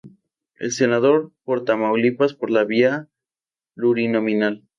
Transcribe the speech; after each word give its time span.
Es 0.57 0.77
senador 0.77 1.31
por 1.43 1.63
Tamaulipas 1.63 2.33
por 2.33 2.49
la 2.49 2.63
vía 2.65 3.07
plurinominal. 3.75 4.65